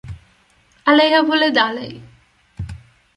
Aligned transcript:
"Ale 0.85 1.09
ja 1.09 1.23
wolę 1.23 1.51
dalej..." 1.51 2.01